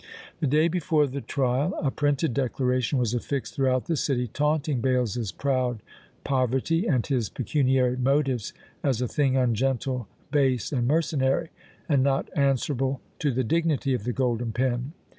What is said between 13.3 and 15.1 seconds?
dignity of the golden pen!"